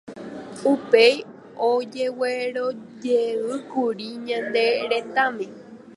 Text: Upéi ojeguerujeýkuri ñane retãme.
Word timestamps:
Upéi 0.71 1.15
ojeguerujeýkuri 1.69 4.09
ñane 4.27 4.65
retãme. 4.91 5.45